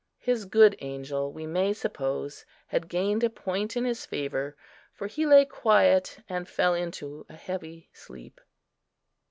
His 0.17 0.45
good 0.45 0.75
Angel, 0.79 1.31
we 1.31 1.45
may 1.45 1.73
suppose, 1.73 2.43
had 2.65 2.89
gained 2.89 3.23
a 3.23 3.29
point 3.29 3.77
in 3.77 3.85
his 3.85 4.03
favour, 4.03 4.57
for 4.91 5.05
he 5.05 5.27
lay 5.27 5.45
quiet, 5.45 6.17
and 6.27 6.49
fell 6.49 6.73
into 6.73 7.23
a 7.29 7.35
heavy 7.35 7.87
sleep. 7.93 8.41